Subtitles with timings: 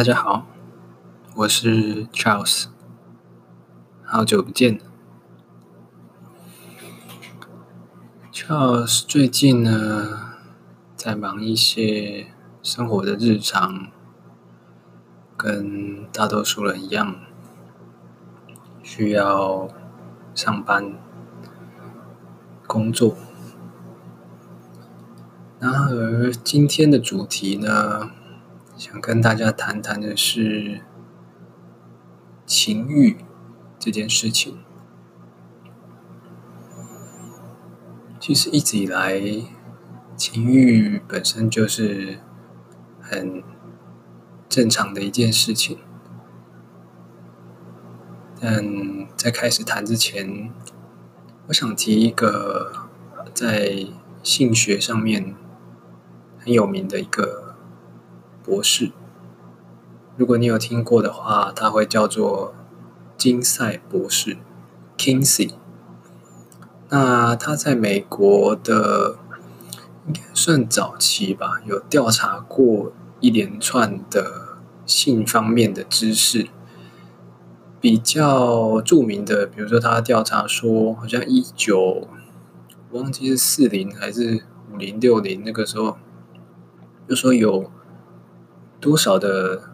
[0.00, 0.46] 大家好，
[1.36, 2.68] 我是 Charles，
[4.02, 4.80] 好久不见。
[8.32, 10.38] Charles 最近呢，
[10.96, 12.28] 在忙一些
[12.62, 13.88] 生活的日常，
[15.36, 17.16] 跟大多数人一样，
[18.82, 19.68] 需要
[20.34, 20.94] 上班、
[22.66, 23.14] 工作。
[25.58, 28.12] 然而今天的主题呢，
[28.80, 30.80] 想跟大家谈谈的是
[32.46, 33.18] 情欲
[33.78, 34.58] 这件事情。
[38.18, 39.20] 其实一直以来，
[40.16, 42.20] 情欲本身就是
[43.02, 43.42] 很
[44.48, 45.76] 正常的一件事情。
[48.40, 48.64] 但
[49.14, 50.50] 在开始谈之前，
[51.48, 52.88] 我想提一个
[53.34, 53.88] 在
[54.22, 55.36] 性学上面
[56.38, 57.49] 很有名的一个。
[58.42, 58.90] 博士，
[60.16, 62.54] 如果你有听过的话，他会叫做
[63.16, 64.38] 金赛博士
[64.96, 65.52] （Kinsey）。
[66.88, 69.18] 那他在美国的
[70.06, 76.48] 应该算早期吧，有调查过一连串的性方面的知识。
[77.80, 82.08] 比较著名的，比如说他调查说，好像一九
[82.90, 85.96] 忘记是四零还是五零六零那个时候，
[87.08, 87.70] 就说有。
[88.80, 89.70] 多少的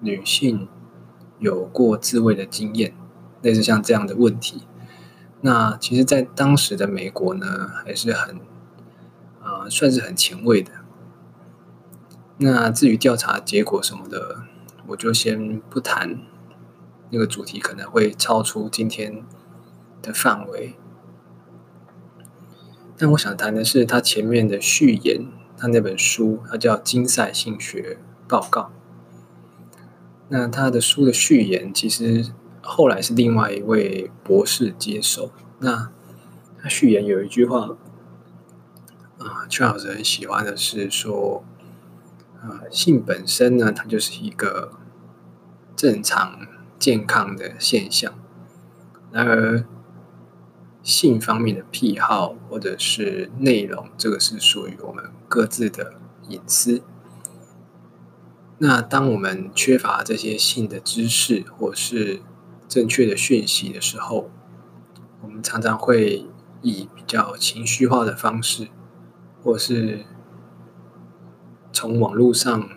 [0.00, 0.68] 女性
[1.38, 2.94] 有过自慰的经验？
[3.42, 4.62] 类似像这样的问题，
[5.42, 8.36] 那其实，在当时的美国呢，还是很
[9.42, 10.72] 啊、呃，算是很前卫的。
[12.38, 14.44] 那至于调查结果什么的，
[14.86, 16.22] 我就先不谈，
[17.10, 19.22] 那个主题可能会超出今天
[20.00, 20.76] 的范围。
[22.96, 25.26] 但我想谈的是他前面的序言，
[25.58, 27.98] 他那本书，它叫《金赛性学》。
[28.28, 28.70] 报告。
[30.28, 35.30] 那他的书的序言，其实后来是另外一位博士接手。
[35.58, 35.90] 那
[36.60, 37.76] 他序言有一句话，
[39.18, 41.44] 啊，Charles 很喜欢的是说，
[42.40, 44.72] 啊，性本身呢，它就是一个
[45.76, 46.46] 正常
[46.78, 48.14] 健康的现象。
[49.12, 49.64] 然而，
[50.82, 55.94] 性方面的癖好或者是内容，这个是属于我们各自的
[56.28, 56.82] 隐私。
[58.58, 62.22] 那当我们缺乏这些性的知识或是
[62.68, 64.30] 正确的讯息的时候，
[65.22, 66.24] 我们常常会
[66.62, 68.68] 以比较情绪化的方式，
[69.42, 70.04] 或是
[71.72, 72.68] 从网络上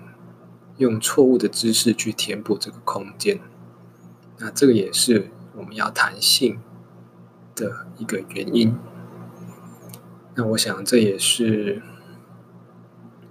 [0.77, 3.39] 用错误的知识去填补这个空间。
[4.39, 6.59] 那这个也是我们要谈性
[7.55, 8.75] 的一个原因。
[10.33, 11.81] 那我想这也是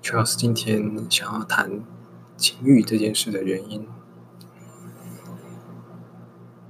[0.01, 1.85] Charles 今天想要谈。
[2.37, 3.89] 情欲这件事的原因，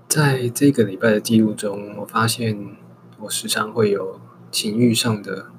[0.08, 2.76] 在这个礼拜的记录中，我发现
[3.18, 5.50] 我时常会有情欲上的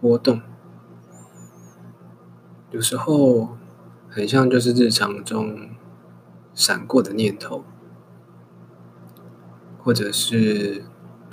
[0.00, 0.42] 波动，
[2.70, 3.56] 有时候
[4.10, 5.70] 很像就是日常中
[6.52, 7.64] 闪过的念头，
[9.78, 10.84] 或者是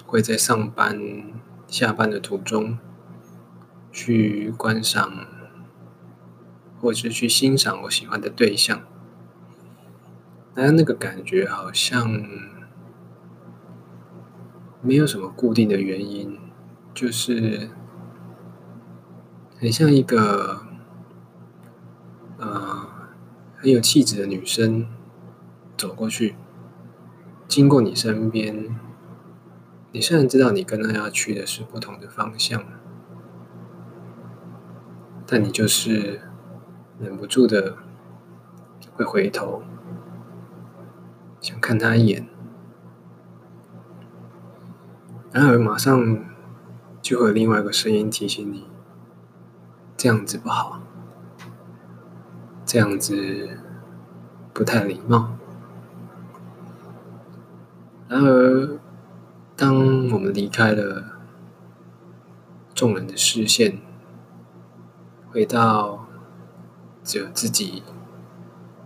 [0.06, 1.34] 会在上班、
[1.68, 2.78] 下班的途中
[3.92, 5.35] 去观赏。
[6.86, 8.84] 或是去欣赏我喜欢的对象，
[10.54, 12.24] 但那个感觉好像
[14.84, 16.38] 没有什么固定的原因，
[16.94, 17.72] 就是
[19.60, 20.62] 很像一个
[22.38, 22.88] 呃
[23.58, 24.86] 很有气质的女生
[25.76, 26.36] 走过去，
[27.48, 28.80] 经过你身边，
[29.92, 32.64] 你虽然知道你跟她要去的是不同的方向，
[35.26, 36.22] 但你就是。
[36.98, 37.76] 忍不住的
[38.96, 39.64] 会回头，
[41.42, 42.26] 想看他一眼，
[45.34, 46.20] 然而马上
[47.02, 48.66] 就会有另外一个声音提醒你：
[49.98, 50.80] 这样子不好，
[52.66, 53.60] 这样子
[54.54, 55.36] 不太礼貌。
[58.08, 58.80] 然而，
[59.58, 61.04] 当我们离开了
[62.74, 63.80] 众人的视线，
[65.30, 66.05] 回到。
[67.06, 67.84] 只有自己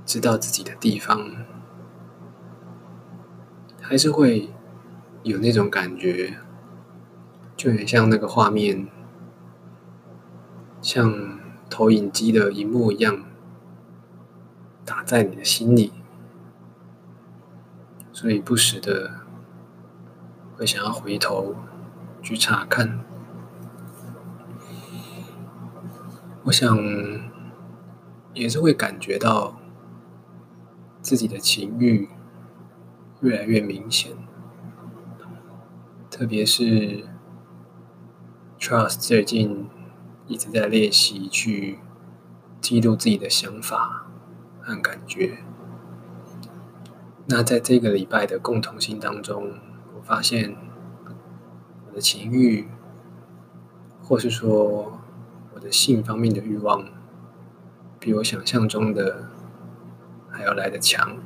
[0.05, 1.45] 知道自己的地方，
[3.79, 4.49] 还是会
[5.23, 6.37] 有那种感觉，
[7.55, 8.87] 就很像那个画面，
[10.81, 11.39] 像
[11.69, 13.23] 投影机的荧幕一样，
[14.83, 15.93] 打在你的心里，
[18.11, 19.21] 所以不时的
[20.57, 21.55] 会想要回头
[22.21, 22.99] 去查看。
[26.43, 27.28] 我想。
[28.39, 29.59] 也是会感觉到
[31.01, 32.07] 自己的情欲
[33.19, 34.13] 越来越明显，
[36.09, 37.03] 特别是
[38.57, 39.67] Trust 最近
[40.25, 41.79] 一直在练习去
[42.61, 44.07] 记录自己的想法
[44.61, 45.39] 和感觉。
[47.25, 49.59] 那在这个礼拜的共同性当中，
[49.97, 50.55] 我发现
[51.89, 52.69] 我的情欲，
[54.01, 54.97] 或是说
[55.53, 56.85] 我的性方面的欲望，
[57.99, 59.29] 比我想象中的
[60.29, 61.17] 还要来得强。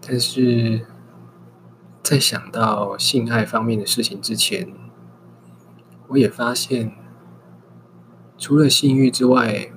[0.00, 0.86] 但是
[2.02, 4.72] 在想到性爱方面的事情之前，
[6.08, 6.92] 我也发现，
[8.36, 9.72] 除了性欲之外，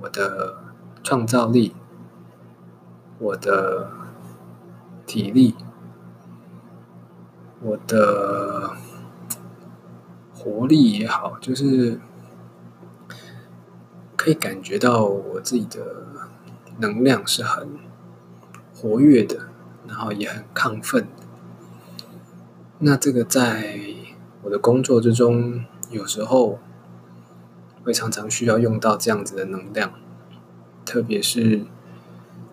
[0.00, 0.58] 我的
[1.02, 1.74] 创造力。
[3.18, 3.90] 我的
[5.06, 5.54] 体力，
[7.62, 8.76] 我的
[10.34, 11.98] 活力也好，就是
[14.26, 16.04] 可以感觉到我自己的
[16.80, 17.78] 能量是很
[18.74, 19.50] 活跃的，
[19.86, 21.06] 然后也很亢奋。
[22.80, 23.78] 那这个在
[24.42, 26.58] 我的工作之中，有时候
[27.84, 29.92] 会常常需要用到这样子的能量，
[30.84, 31.62] 特别是。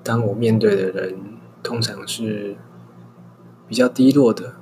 [0.04, 1.18] 当我面对的人
[1.64, 2.56] 通常是
[3.68, 4.54] 比较低落的，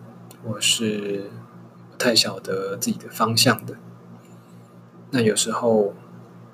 [0.46, 1.30] 或是
[1.92, 3.76] 不太晓得自己的方向的，
[5.10, 5.94] 那有时候，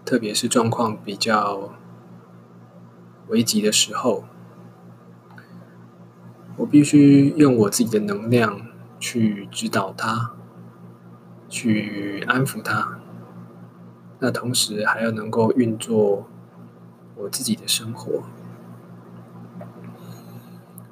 [0.07, 1.74] 特别是状况比较
[3.27, 4.24] 危急的时候，
[6.56, 8.62] 我必须用我自己的能量
[9.01, 10.31] 去指导他，
[11.50, 13.00] 去安抚他，
[14.19, 16.25] 那同时还要能够运作
[17.18, 18.24] 我自己的生活。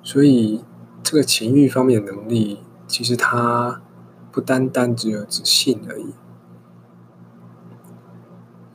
[0.04, 0.66] 所以，
[1.02, 3.82] 这个情欲方面的能力，其实它
[4.30, 6.14] 不单单只有指性而已，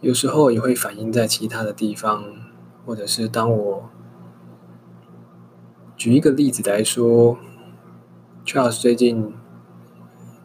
[0.01, 2.25] 有时候也会反映在其他的地方，
[2.87, 3.91] 或者是当我
[5.95, 7.37] 举一个例子来说
[8.47, 9.35] ，Charles 最近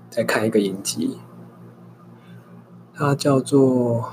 [0.09, 1.19] 在看一个影集，
[2.93, 4.01] 它叫做《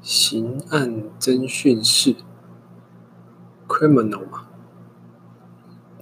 [0.00, 2.14] 刑案侦讯室》
[3.66, 4.46] （Criminal） 嘛。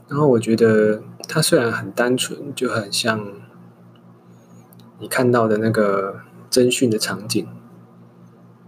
[0.07, 3.27] 然后我觉得它虽然很单纯，就很像
[4.99, 6.21] 你看到的那个
[6.51, 7.49] 侦讯的场景，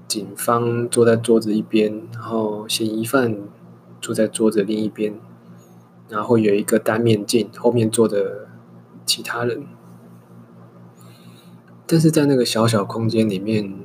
[0.08, 3.38] 警方坐在桌子一边，然后嫌疑犯
[4.00, 5.14] 坐在桌子另一边，
[6.08, 8.48] 然后有一个单面镜，后面坐着
[9.04, 9.64] 其他人。
[11.86, 13.80] 但是在那个小小空间里面，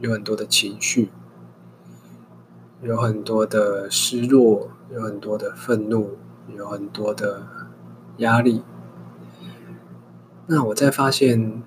[0.00, 1.10] 有很多的情绪，
[2.82, 6.16] 有很多的失落，有很多的愤怒。
[6.56, 7.44] 有很多的
[8.18, 8.62] 压力。
[10.46, 11.60] 那我在发现，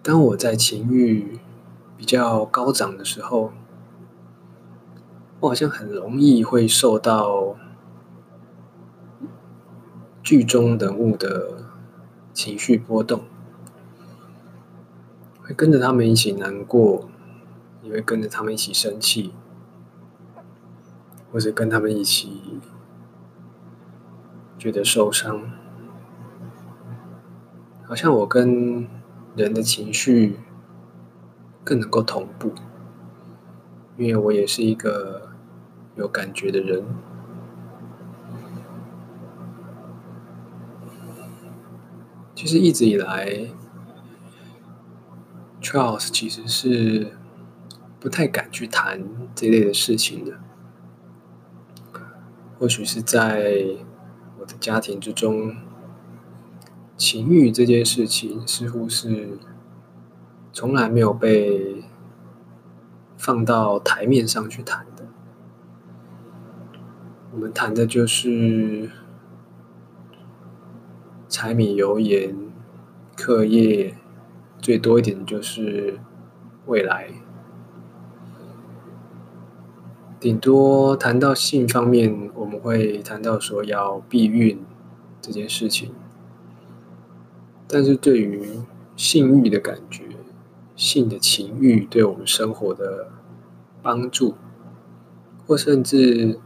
[0.00, 1.40] 当我在情欲
[2.02, 3.52] 比较高涨的时候，
[5.38, 7.54] 我好像很容易会受到
[10.20, 11.64] 剧中人物的
[12.32, 13.22] 情绪波动，
[15.44, 17.08] 会跟着他们一起难过，
[17.84, 19.32] 也会跟着他们一起生气，
[21.30, 22.58] 或者跟他们一起。
[24.58, 25.40] 觉得受伤，
[27.84, 28.88] 好像我跟
[29.36, 30.38] 人的情绪
[31.64, 32.52] 更能够同步，
[33.96, 35.30] 因为我也是一个
[35.96, 36.84] 有感觉的人。
[42.34, 43.48] 其实一直以来
[45.60, 47.12] ，Charles 其实是
[48.00, 49.04] 不太敢去谈
[49.34, 50.38] 这类的事情的，
[52.58, 53.86] 或许是在。
[54.40, 55.54] 我的家庭之中，
[56.96, 59.38] 情欲这件事情似乎是
[60.52, 61.82] 从来没有被
[63.16, 65.06] 放到台面上去谈的。
[67.32, 68.90] 我们谈的就是
[71.26, 72.36] 柴米油盐、
[73.16, 73.94] 课业，
[74.60, 75.98] 最多一点就是
[76.66, 77.08] 未来。
[80.20, 84.62] 顶多谈到性方面，我们会谈到说要避孕
[85.22, 85.92] 这件事情，
[87.66, 88.60] 但是对于
[88.94, 90.01] 性欲的感觉、
[90.82, 93.08] 性的情欲对我们生活的
[93.80, 94.34] 帮助，
[95.46, 96.40] 或甚至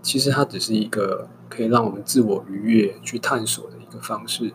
[0.00, 4.54] 其实它只是一个可以让我们自我愉悦、去探索的一个方式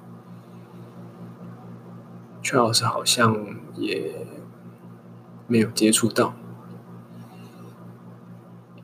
[2.41, 4.25] 阙老师好像也
[5.45, 6.33] 没有接触到。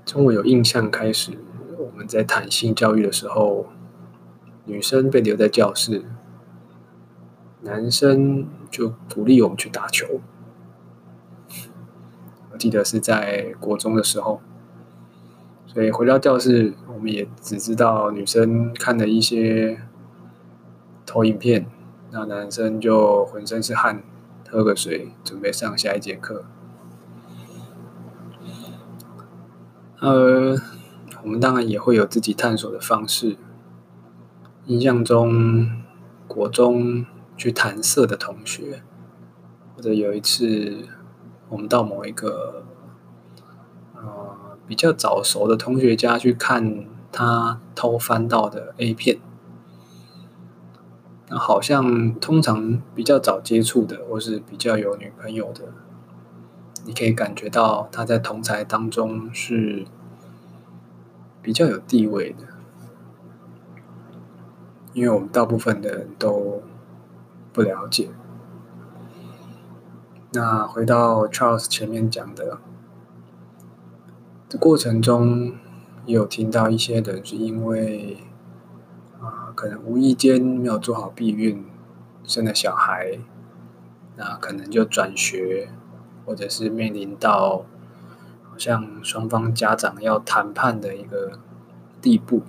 [0.05, 1.31] 从我有印象开始，
[1.79, 3.65] 我们在谈性教育的时候，
[4.65, 6.03] 女生被留在教室，
[7.61, 10.21] 男生就鼓励我们去打球。
[12.63, 14.39] 记得是在国中的时候，
[15.67, 19.81] 所以回到教室，我们也只知道女生看了一些
[21.05, 21.65] 投影片，
[22.11, 24.01] 那男生就浑身是汗，
[24.49, 26.45] 喝个水，准备上下一节课。
[29.99, 30.57] 呃，
[31.21, 33.35] 我们当然也会有自己探索的方式。
[34.67, 35.83] 印象中，
[36.29, 37.05] 国中
[37.35, 38.83] 去谈色的同学，
[39.75, 40.87] 或者有一次，
[41.53, 42.63] 我们到某一个
[43.93, 49.19] 呃比较早熟的同学家去看他偷翻到的 A 片。
[51.29, 55.65] 那好像通常比较早接触的，或是比较有女朋友的。
[56.85, 59.85] 你可以感觉到他在同才当中是
[61.43, 62.47] 比较有地位的，
[64.93, 66.63] 因为我们大部分的人都
[67.53, 68.09] 不了解。
[70.33, 72.57] 那回到 Charles 前面讲的，
[74.49, 75.53] 这过程中
[76.05, 78.17] 有听到一些人是因为
[79.21, 81.63] 啊，可能无意间没有做好避孕，
[82.23, 83.19] 生了小孩，
[84.17, 85.69] 那可能就转学。
[86.25, 87.65] 或者是面临到
[88.49, 91.37] 好像双方家长要谈判的一个
[92.01, 92.43] 地步，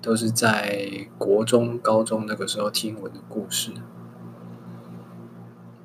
[0.00, 3.72] 都是在国中、高中那个时候听闻的故事。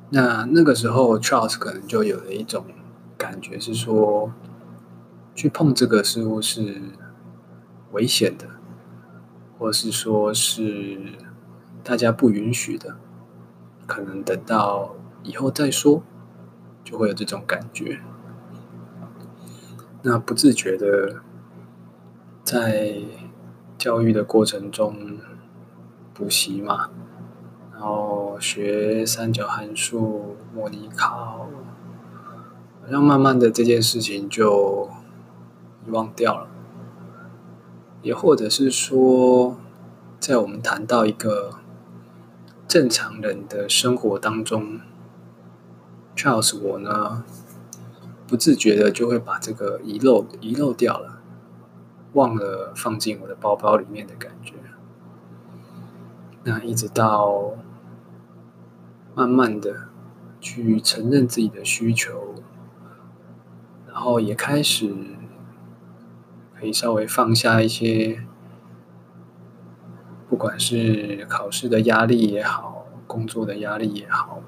[0.09, 2.65] 那那个时候，Charles 可能就有了一种
[3.17, 4.31] 感觉，是说
[5.35, 6.81] 去碰这个似乎是
[7.91, 8.47] 危险的，
[9.57, 10.99] 或是说是
[11.83, 12.97] 大家不允许的，
[13.85, 16.03] 可能等到以后再说。
[16.83, 17.99] 就会有这种感觉，
[20.03, 21.21] 那不自觉的
[22.45, 23.01] 在
[23.77, 25.17] 教育的过程中
[26.13, 26.89] 补习嘛，
[27.77, 31.47] 然后学三角函数、模拟考，
[32.81, 34.89] 好像慢慢的这件事情就
[35.85, 36.47] 遗忘掉了，
[38.01, 39.57] 也或者是说，
[40.19, 41.59] 在我们谈到一个
[42.67, 44.79] 正常人的生活当中。
[46.15, 47.23] Charles，我呢，
[48.25, 51.21] 不自觉的就会把这个遗漏遗漏掉了，
[52.13, 54.55] 忘了放进我的包包里面的感觉。
[56.43, 57.51] 那一直到
[59.17, 59.89] 慢慢的
[60.39, 62.35] 去承认自己的需求，
[63.87, 64.93] 然后也开始
[66.55, 68.21] 可以稍微放下一些，
[70.29, 74.43] 不管是考试的压力也好，工作的压力也好。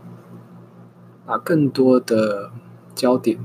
[1.25, 2.51] 把更多的
[2.93, 3.39] 焦点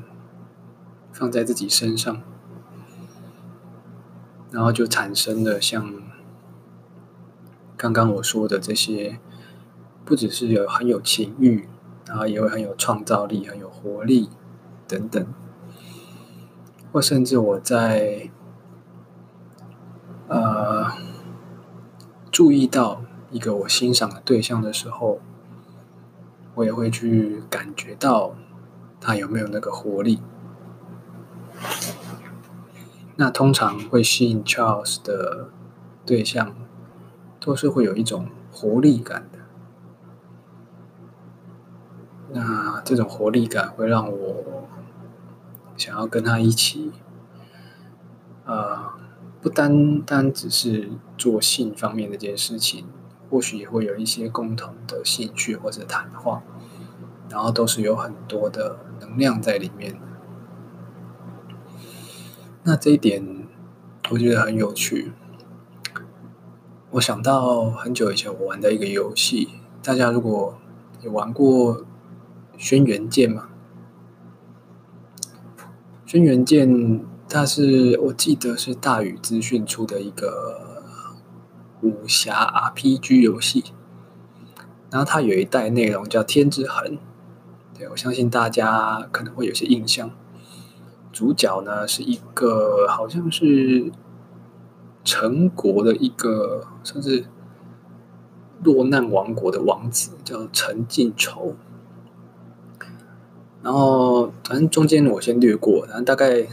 [1.10, 2.20] 放在自己身上，
[4.50, 5.90] 然后就产生了像
[7.78, 9.18] 刚刚我说的这些，
[10.04, 11.68] 不只是有很有情欲，
[12.06, 14.28] 然后也会很有创造力、很有活力
[14.86, 15.26] 等等，
[16.92, 18.30] 或甚至我在
[20.28, 20.92] 呃
[22.30, 25.20] 注意到一个我欣赏的对象的时候。
[26.56, 28.32] 我也会去感觉到
[29.00, 30.22] 他有没有那个活力。
[33.16, 35.48] 那通常会吸引 Charles 的
[36.06, 36.54] 对象，
[37.40, 39.40] 都是会有一种活力感的。
[42.82, 44.66] 这种活力感会让我
[45.76, 46.92] 想要跟他一起，
[48.44, 48.92] 呃，
[49.40, 52.86] 不单单只是做性方面的这件事情。
[53.30, 56.44] 或许也会有一些共同的兴趣或者谈话，
[57.28, 59.98] 然后都是有很多的能量在里面。
[62.62, 63.48] 那这一点
[64.10, 65.14] 我觉得很有趣。
[66.90, 69.48] 我想到很久以前我玩的一个游戏，
[69.82, 70.56] 大家如果
[71.00, 71.78] 有玩过
[72.56, 73.48] 《轩辕剑》吗？
[76.10, 76.68] 《轩辕剑》
[77.28, 80.72] 它是我记得是大宇资讯出的一个。
[81.82, 83.62] 武侠 RPG 游戏，
[84.90, 86.92] 然后它有一代内容叫《天之痕》，
[87.78, 90.10] 对，我相信大家可能会有些印象。
[91.12, 93.92] 主角呢是一个好像是
[95.04, 97.26] 陈国的一个，甚至
[98.62, 101.54] 落难王国的王子，叫陈靖仇。
[103.64, 106.46] 然后反正中间我先略过，然后大概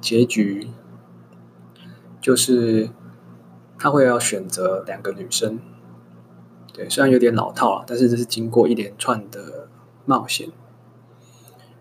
[0.00, 0.68] 结局
[2.20, 2.90] 就是。
[3.80, 5.60] 他会要选择两个女生，
[6.72, 9.68] 对，虽然有点老套了，但是这是经过一连串的
[10.04, 10.48] 冒险。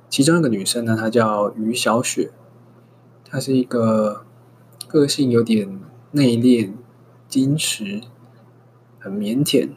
[0.07, 2.29] 其中一个女生呢，她叫于小雪，
[3.25, 4.27] 她是一个
[4.87, 6.73] 个性有点内敛、
[7.27, 8.01] 矜持、
[8.99, 9.71] 很腼腆，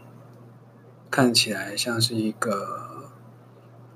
[1.10, 2.79] 看起来像是一个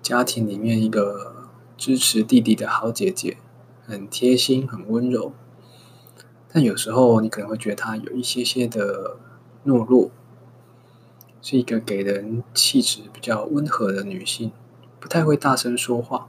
[0.05, 3.39] 家庭里面一个支持弟弟的好姐姐，
[3.87, 5.33] 很贴心，很温柔。
[6.53, 9.17] 但有时候你可能会觉得她有一些些的
[9.65, 10.11] 懦弱，
[11.41, 14.53] 是一个给人气质比较温和的女性，
[15.01, 16.29] 不太会大声说话。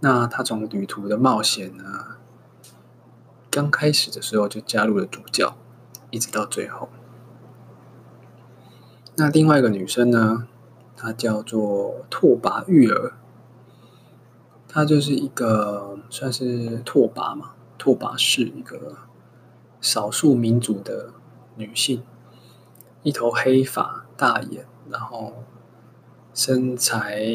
[0.00, 2.18] 那她从旅途的冒险呢，
[3.50, 5.56] 刚开始的时候就加入了主教，
[6.10, 6.90] 一直到最后。
[9.16, 10.48] 那另外一个女生呢，
[11.02, 13.14] 她叫做拓跋玉儿，
[14.68, 18.98] 她就是一个算是拓跋嘛，拓跋氏一个
[19.80, 21.12] 少数民族的
[21.56, 22.04] 女性，
[23.02, 25.42] 一头黑发，大眼，然后
[26.32, 27.26] 身材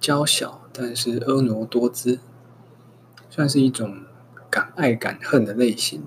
[0.00, 2.18] 娇小，但是婀娜多姿，
[3.28, 4.04] 算是一种
[4.48, 6.04] 敢爱敢恨的类型。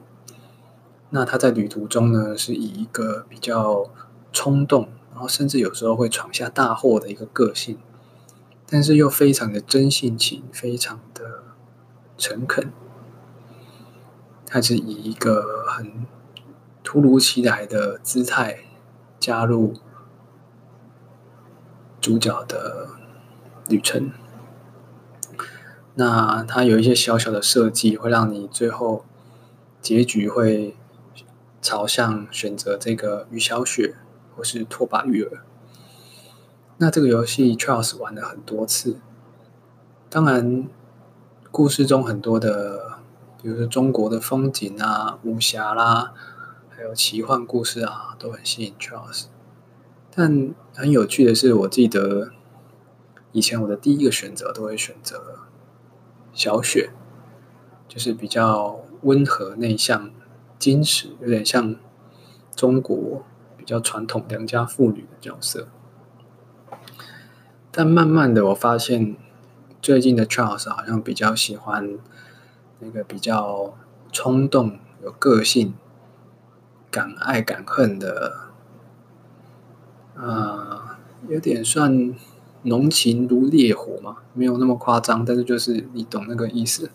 [1.11, 3.91] 那他在旅途中呢，是以一个比较
[4.31, 4.89] 冲动，
[5.27, 7.77] 甚至有时候会闯下大祸的一个个性，
[8.67, 11.43] 但是又非常的真性情，非常的
[12.17, 12.71] 诚恳。
[14.45, 16.05] 他是以一个很
[16.83, 18.65] 突如其来的姿态
[19.19, 19.73] 加入
[21.99, 22.89] 主角的
[23.67, 24.11] 旅程。
[25.95, 29.05] 那他有一些小小的设计，会让你最后
[29.81, 30.75] 结局会。
[31.65, 33.95] 朝向选择这个于小雪
[34.35, 35.43] 或是拓跋玉儿。
[36.77, 38.97] 那这个游戏 Charles 玩了很多次。
[40.09, 40.67] 当然，
[41.51, 42.99] 故事中很多的，
[43.41, 46.13] 比如说中国的风景啊、武侠啦，
[46.69, 49.25] 还有奇幻故事啊，都很吸引 Charles。
[50.15, 52.31] 但很有趣的是，我记得
[53.31, 55.39] 以前我的第一个选择都会选择
[56.33, 56.91] 小雪，
[57.87, 60.11] 就是比较温和内向。
[60.59, 61.75] 矜持，有点像
[62.55, 63.25] 中国
[63.63, 65.69] 比较传统良家妇女的角色，
[67.71, 69.15] 但慢慢的我发现，
[69.81, 71.97] 最近的 Charles 好像比较喜欢
[72.79, 73.77] 那个比较
[74.11, 75.75] 冲动、有个性、
[76.91, 78.49] 敢爱敢恨的，
[80.17, 80.99] 啊、
[81.29, 82.13] 有点算
[82.63, 86.91] 浓情如烈火嘛，没有那么夸张，但是就是你懂那个意思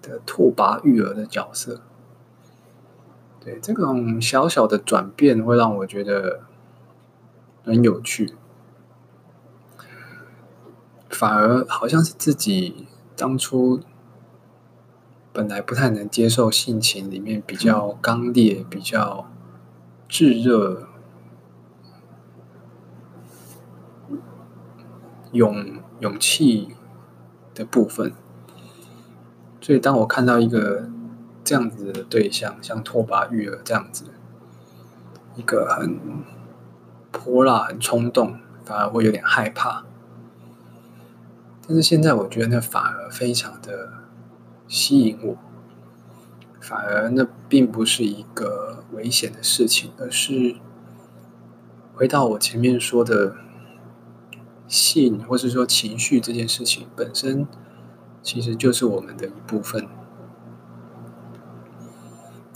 [0.00, 1.82] 的拓跋玉儿的角色。
[3.44, 6.42] 对，这种小小的转变会让我觉得
[7.64, 8.34] 很有趣，
[11.10, 13.80] 反而好像是自己当初
[15.32, 19.28] 本来不太能接受性情里面比较刚烈、比较
[20.08, 20.86] 炙热、
[25.32, 26.68] 勇勇气
[27.52, 28.12] 的部分，
[29.60, 30.88] 所以当我看到一个。
[31.44, 34.04] 这样子的对象，像拓跋玉儿这样子，
[35.34, 35.98] 一个很
[37.10, 39.84] 泼辣、很冲动，反而会有点害怕。
[41.66, 43.92] 但是现在我觉得那反而非常的
[44.66, 45.36] 吸引我，
[46.60, 50.56] 反而那并不是一个危险的事情，而是
[51.94, 53.36] 回到我前面说的
[54.66, 57.46] 性，或是说情绪这件事情本身，
[58.22, 59.88] 其实就是我们的一部分。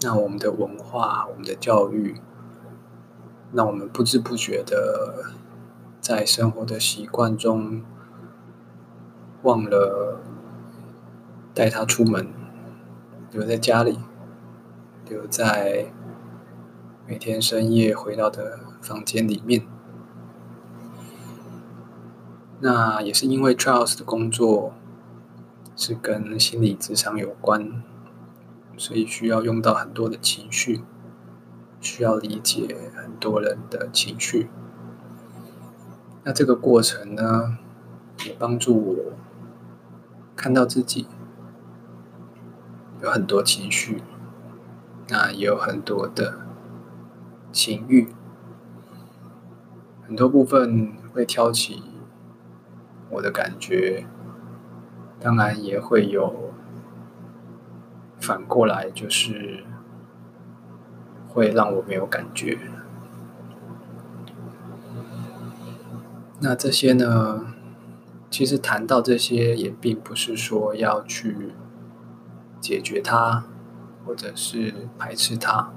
[0.02, 2.20] 那我们的文化、我们的教育，
[3.52, 5.32] 让我们不知不觉的
[6.00, 7.82] 在生活的习惯中
[9.42, 10.20] 忘了
[11.54, 12.28] 带他出门，
[13.32, 13.98] 留在家里，
[15.08, 15.92] 留在
[17.06, 19.66] 每天深夜回到的房间里面。
[22.60, 24.74] 那也是因为 Charles 的工作
[25.74, 27.82] 是跟心理智商有关。
[28.78, 30.82] 所以需要用到很多的情绪，
[31.80, 34.48] 需要理解很多人的情绪。
[36.24, 37.56] 那这个过程呢，
[38.26, 39.12] 也帮助我
[40.34, 41.06] 看到自己
[43.02, 44.02] 有很多情绪，
[45.08, 46.40] 那也有很多的
[47.50, 48.08] 情欲，
[50.06, 51.82] 很多部分会挑起
[53.08, 54.06] 我的感觉，
[55.18, 56.44] 当然也会有。
[58.26, 59.62] 反过来就是
[61.28, 62.58] 会让我没有感觉。
[66.40, 67.54] 那这些呢，
[68.28, 71.52] 其实谈到这些也并不是说要去
[72.60, 73.44] 解决它，
[74.04, 75.70] 或者是排斥它。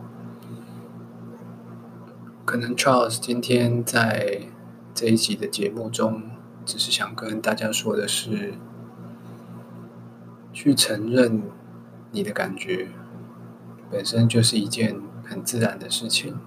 [2.46, 4.48] 可能 Charles 今天在
[4.96, 6.24] 这一集的节目中，
[6.66, 8.56] 只是想跟大家说的是，
[10.52, 11.44] 去承认。
[12.12, 12.89] 你的感觉
[13.91, 16.38] 本身就是一件很自然的事情。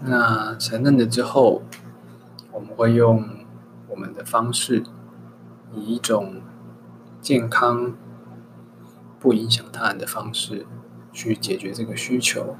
[0.00, 1.62] 那承认了之后，
[2.52, 3.28] 我们会用
[3.88, 4.82] 我们的方式，
[5.74, 6.40] 以一种
[7.20, 7.92] 健康、
[9.18, 10.66] 不影响他人的方式
[11.12, 12.56] 去解决这个需求。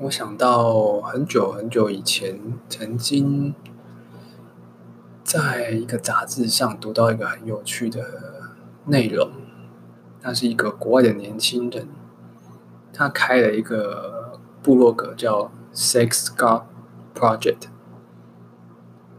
[0.00, 3.54] 我想到很久很久以前，曾经
[5.28, 8.02] 在一个杂志上读到一个很有趣的
[8.86, 9.30] 内容。
[10.22, 11.86] 他是一个国外的年轻人，
[12.94, 16.62] 他开了一个部落格叫 Sex God
[17.14, 17.68] Project，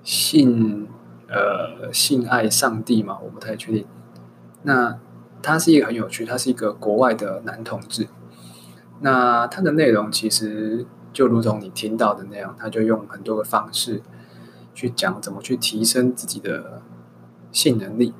[0.01, 0.87] 性
[1.27, 3.85] 呃性爱上帝嘛，我不太确定。
[4.63, 4.99] 那
[5.43, 8.07] 他是一个很有趣，他是一个国外的男同志。
[9.01, 14.01] 那它的内容其实就如同你听到的那样，他就用很多个方式
[14.79, 16.81] 去讲怎么去提升自己的
[17.51, 18.13] 性能力。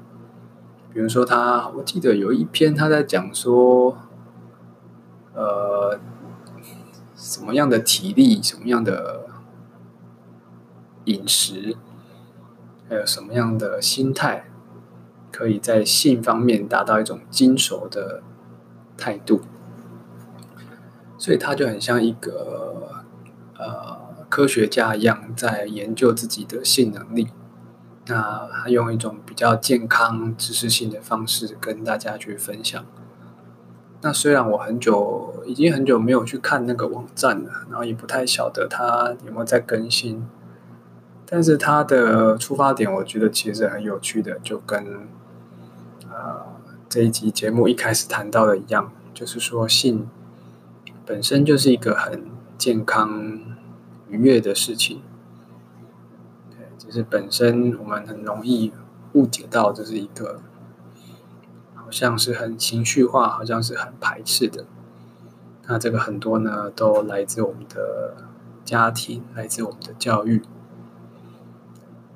[0.94, 3.98] 比如说他，我记得有一篇他在讲说，
[5.34, 5.98] 呃，
[7.16, 9.28] 什么样的体力，什么样的
[11.06, 11.78] 饮食，
[12.90, 14.52] 还有什么样的心态，
[15.32, 18.22] 可以在性方面达到一种精熟的
[18.98, 19.40] 态度。
[21.18, 23.04] 所以他就很像一个
[23.58, 27.28] 呃科学家一样，在研究自己的性能力。
[28.08, 32.86] 那他用一种比较健康、知识性的方式跟大家去分享。
[34.02, 40.26] 那虽然我很久已经很久没有去看那个网站了，然后也不太晓得他有没有在更新，
[41.26, 45.08] 但是他的出发点我觉得其实很有趣的，就跟
[46.10, 46.46] 呃
[46.88, 50.08] 这一集节目一开始谈到的一样，就是说性。
[51.06, 52.24] 本身就是一个很
[52.58, 53.40] 健康、
[54.10, 55.02] 愉悦的事情，
[56.50, 58.74] 对，就是本身我们很容易
[59.14, 60.42] 误解到这是一个，
[61.76, 64.66] 好像是很情绪化，好像是很排斥的。
[65.68, 68.26] 那这个很多呢，都来自我们的
[68.66, 70.42] 家庭，来自我们的教育。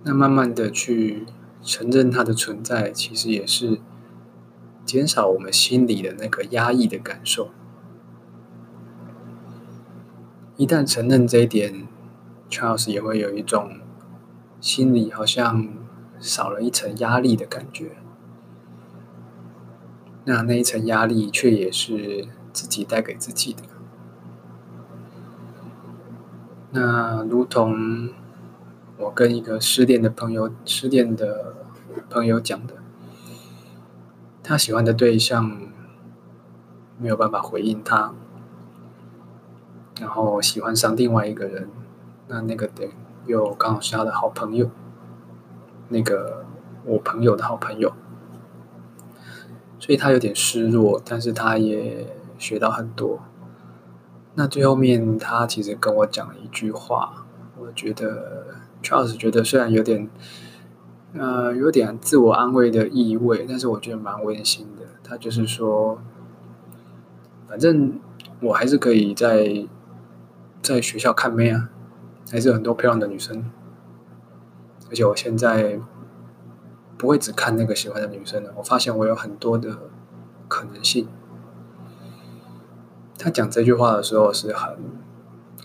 [0.03, 1.25] 那慢慢的去
[1.62, 3.79] 承认它的存在，其实也是
[4.84, 7.51] 减少我们心里的那个压抑的感受。
[10.55, 11.87] 一旦承认这一点
[12.49, 13.79] ，Charles 也会有一种
[14.61, 15.67] 心里好像
[16.19, 17.97] 少了一层压力的感觉。
[20.25, 23.63] 那那一层压力却也是自己带给自己的。
[26.71, 28.09] 那如同
[28.97, 31.55] 我跟一个失恋的朋友、失恋的
[32.09, 32.75] 朋友讲的，
[34.43, 35.61] 他喜欢的对象
[36.97, 38.13] 没有办法回应他。
[39.99, 41.69] 然后喜欢上另外一个人，
[42.27, 42.89] 那那个点
[43.27, 44.69] 又刚好是他的好朋友，
[45.89, 46.45] 那个
[46.84, 47.93] 我朋友的好朋友，
[49.77, 52.08] 所以他有点失落，但是他也
[52.39, 53.19] 学到很多。
[54.34, 57.25] 那最后面他其实跟我讲了一句话，
[57.60, 58.47] 我觉得
[58.82, 60.10] Charles 觉得虽然有点，
[61.13, 64.82] 呃，有点自我安慰的意味，但是我觉得蛮温馨的。
[65.03, 66.01] 他就是说，
[67.47, 67.99] 反正
[68.41, 69.67] 我还是可以在。
[70.63, 71.69] 在学校看妹啊，
[72.32, 73.52] 还是有很多漂亮的女生，
[74.89, 75.78] 而且我现在
[76.97, 78.54] 不会只看那个喜欢的女生了。
[78.56, 79.78] 我发现我有很多的
[80.47, 81.10] 可能性。
[83.19, 84.78] 他讲这句话的时候是很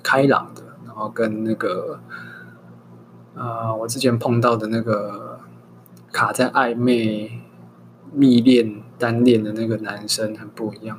[0.02, 2.00] 开朗的，然后跟那个
[3.36, 5.38] 啊、呃，我之前碰到的那个
[6.10, 7.40] 卡在暧昧、
[8.12, 10.98] 蜜恋、单恋的那个男生很不一样，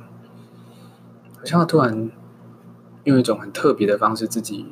[1.38, 2.10] 好像他突然。
[3.04, 4.66] 用一种很特别的方式，自己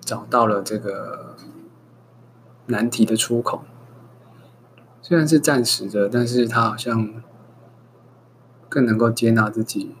[0.00, 1.36] 找到了这个
[2.66, 3.64] 难题的出口。
[5.02, 7.22] 虽然是暂时的，但是他好像
[8.68, 9.96] 更能够接纳自己，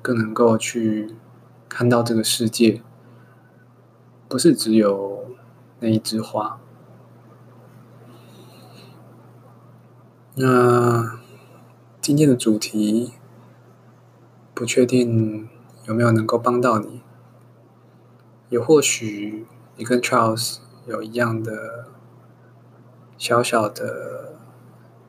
[0.00, 1.16] 更能够去
[1.68, 2.82] 看到这个世界，
[4.28, 5.34] 不是只有
[5.80, 6.60] 那一枝花。
[10.36, 11.18] 那
[12.00, 13.12] 今天的主题
[14.54, 15.48] 不确定。
[15.90, 17.02] 有没有能够帮到你？
[18.48, 21.88] 也或许你跟 Charles 有一样的
[23.18, 24.36] 小小的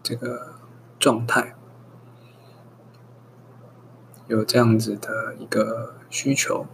[0.02, 0.56] 这个
[0.98, 1.56] 状态，
[4.26, 6.66] 有这样子的一个需求，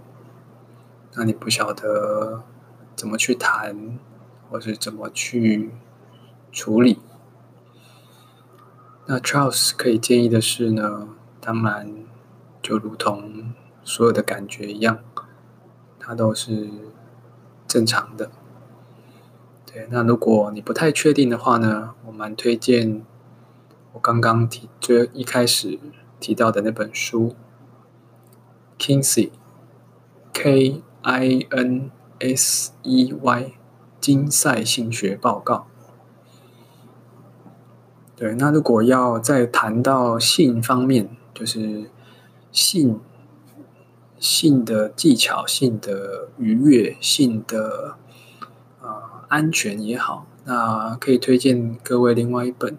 [1.16, 2.44] 那你不晓得
[2.96, 4.00] 怎么去谈，
[4.50, 5.72] 或是怎么去
[6.54, 7.02] 处理。
[9.08, 11.10] 那 Charles 可以建议的是呢，
[11.42, 12.06] 当然
[12.62, 13.54] 就如同。
[13.88, 15.00] 所有的感觉一样，
[15.98, 16.70] 它都是
[17.66, 18.30] 正常的。
[19.66, 23.06] 对，那如果你不太确定的话呢，我蛮推荐
[23.94, 25.80] 我刚刚提最一开始
[26.20, 27.34] 提到的那本书
[28.78, 33.54] ，Kinsey，K I N S E Y，
[34.02, 35.68] 金赛性学报告。
[38.18, 41.90] 对，那如果要再谈到性方面，就是
[42.52, 43.00] 性。
[44.20, 47.96] 性的技巧、性的愉悦、性的
[48.82, 48.90] 呃
[49.28, 52.78] 安全也好，那可以推荐各位另外一本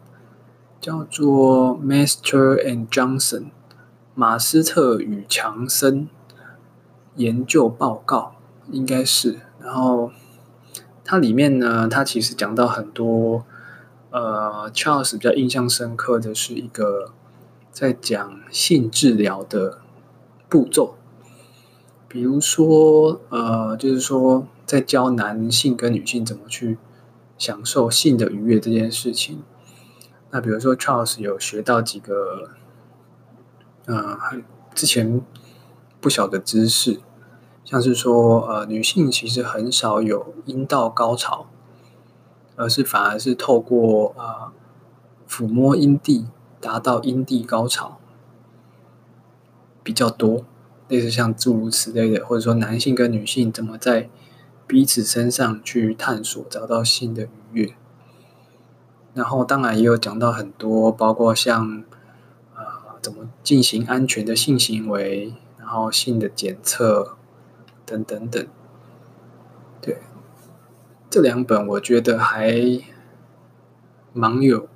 [0.80, 3.40] 叫做《Master and Johnson》
[4.14, 6.08] 马斯特与强森
[7.16, 8.34] 研究报告，
[8.70, 9.38] 应该是。
[9.60, 10.10] 然后
[11.04, 13.44] 它里面呢，它其实讲到很多
[14.10, 17.12] 呃，Charles 比较印象深刻的是一个
[17.70, 19.78] 在讲性治疗的
[20.48, 20.97] 步骤。
[22.08, 26.78] 比如说，呃，就是说，在教男性跟女性怎么去
[27.36, 29.42] 享受性的愉悦这件事情。
[30.30, 32.48] 那比如说，Charles 有学到几个，
[33.84, 34.18] 呃，
[34.74, 35.20] 之前
[36.00, 37.00] 不晓得知识，
[37.62, 41.46] 像是说，呃，女性其实很少有阴道高潮，
[42.56, 44.50] 而是反而是透过、呃、
[45.28, 46.26] 抚摸阴蒂
[46.58, 47.98] 达到阴蒂高潮
[49.82, 50.44] 比较多。
[50.88, 54.08] 类似像诸如此类的，或者说男性跟女性怎么在
[54.66, 57.74] 彼此身上去探索，找到性的愉悦。
[59.14, 61.84] 然后当然也有讲到很多，包括像
[62.54, 62.62] 呃
[63.02, 67.16] 怎么进行安全的性行为，然后性的检测
[67.84, 68.46] 等等等。
[69.80, 69.98] 对，
[71.10, 72.80] 这两本我觉得还
[74.12, 74.68] 蛮有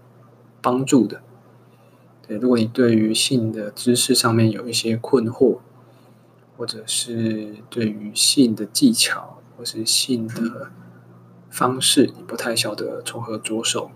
[0.61, 1.23] 帮助的。
[2.27, 5.59] 对，如果你对于性的知识上面有一些困惑，
[6.63, 10.71] 或者是对于性的技巧，或是性的
[11.51, 13.91] 方式，你不太晓得从何着手，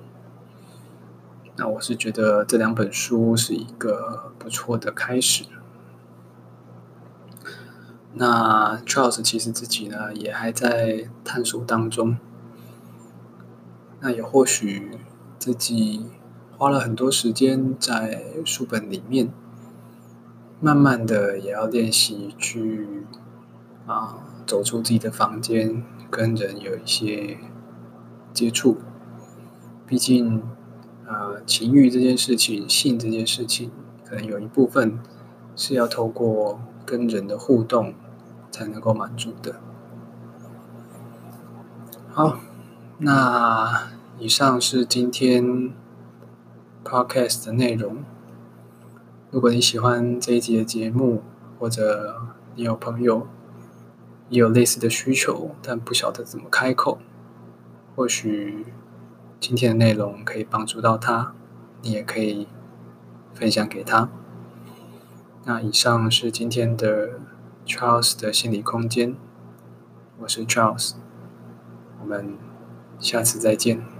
[1.54, 5.44] 那我是觉得这两本书是一个不错的开始。
[8.14, 12.16] 那 Charles 其实自己呢也还在探索当中，
[14.00, 14.98] 那也或许
[15.38, 16.06] 自己
[16.58, 19.32] 花了很多时间在书本里面。
[20.58, 23.04] 慢慢的，也要练习去
[23.86, 27.38] 啊，走出自己的房间，跟人有一些
[28.32, 28.78] 接触。
[29.86, 30.42] 毕竟，
[31.06, 33.70] 呃，情欲这件事情，性这件事情，
[34.04, 34.98] 可能有一部分
[35.54, 37.94] 是要透过跟人的互动
[38.50, 39.60] 才能够满足的。
[42.10, 42.38] 好，
[42.98, 45.70] 那以上是今天
[46.82, 47.98] Podcast 的内容。
[49.30, 51.22] 如果你喜欢这一集的节目，
[51.58, 52.22] 或者
[52.54, 53.26] 你有朋友
[54.28, 56.98] 也有类似的需求，但不晓得怎么开口，
[57.96, 58.66] 或许
[59.40, 61.34] 今天的内容可以帮助到他，
[61.82, 62.46] 你也可以
[63.34, 64.08] 分享给他。
[65.44, 67.20] 那以上是今天的
[67.66, 69.16] Charles 的心理空间，
[70.20, 70.92] 我是 Charles，
[72.00, 72.38] 我们
[73.00, 73.95] 下次再见。